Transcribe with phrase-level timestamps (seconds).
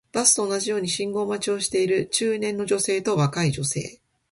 [0.13, 4.01] バスと同じように信号待ちをしている中年の女性と若い女性